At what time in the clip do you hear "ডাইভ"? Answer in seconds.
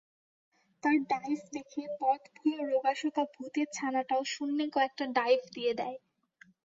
1.09-1.39, 5.17-5.41